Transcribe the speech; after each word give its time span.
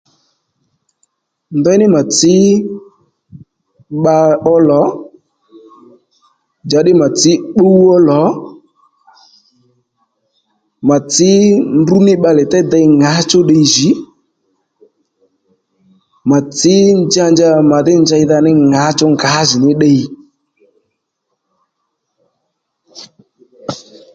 Ndeyní 1.59 1.85
mà 1.95 2.01
tsǐ 2.15 2.33
bba 3.95 4.17
ó 4.53 4.55
lò 4.69 4.83
njàddí 6.65 6.91
mà 7.01 7.07
tsǐ 7.19 7.31
pbúw 7.53 7.81
ó 7.95 7.97
lò 8.09 8.21
mà 10.87 10.97
tsǐ 11.11 11.31
ndrǔ 11.79 11.97
ní 12.07 12.13
bbalè 12.17 12.43
déy 12.51 12.65
dey 12.71 12.85
ŋǎchú 12.99 13.39
ddiy 13.43 13.65
jì 13.73 13.89
mà 16.29 16.37
tsǐ 16.57 16.75
njanja 17.03 17.49
màdhí 17.71 17.93
njeydha 18.03 18.37
ní 18.45 18.51
ŋǎchú 18.71 19.05
ngǎjìní 19.13 19.71
ddiy 19.75 20.01